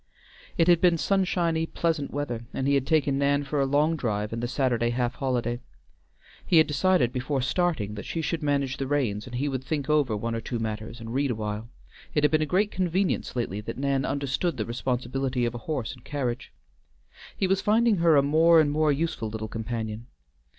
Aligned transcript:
It 0.57 0.67
had 0.67 0.81
been 0.81 0.97
sunshiny, 0.97 1.67
pleasant 1.67 2.09
weather, 2.09 2.47
and 2.55 2.67
he 2.67 2.73
had 2.73 2.87
taken 2.87 3.19
Nan 3.19 3.43
for 3.43 3.61
a 3.61 3.67
long 3.67 3.95
drive 3.95 4.33
in 4.33 4.39
the 4.39 4.47
Saturday 4.47 4.89
half 4.89 5.13
holiday. 5.13 5.59
He 6.43 6.57
had 6.57 6.65
decided, 6.65 7.13
before 7.13 7.43
starting, 7.43 7.93
that 7.93 8.05
she 8.07 8.19
should 8.23 8.41
manage 8.41 8.77
the 8.77 8.87
reins 8.87 9.27
and 9.27 9.35
he 9.35 9.47
would 9.47 9.63
think 9.63 9.91
over 9.91 10.17
one 10.17 10.33
or 10.33 10.41
two 10.41 10.57
matters 10.57 10.99
and 10.99 11.13
read 11.13 11.29
a 11.29 11.35
while; 11.35 11.69
it 12.15 12.23
had 12.23 12.31
been 12.31 12.41
a 12.41 12.47
great 12.47 12.71
convenience 12.71 13.35
lately 13.35 13.61
that 13.61 13.77
Nan 13.77 14.03
understood 14.03 14.57
the 14.57 14.65
responsibility 14.65 15.45
of 15.45 15.53
a 15.53 15.59
horse 15.69 15.93
and 15.93 16.03
carriage. 16.03 16.51
He 17.37 17.45
was 17.45 17.61
finding 17.61 17.97
her 17.97 18.15
a 18.15 18.23
more 18.23 18.59
and 18.59 18.71
more 18.71 18.91
useful 18.91 19.29
little 19.29 19.47
companion. 19.47 20.07